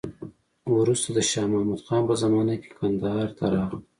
وروسته 0.79 1.07
د 1.13 1.19
شا 1.31 1.43
محمود 1.51 1.81
خان 1.85 2.03
په 2.09 2.15
زمانه 2.23 2.55
کې 2.61 2.69
کندهار 2.79 3.29
ته 3.37 3.45
راغله. 3.53 3.83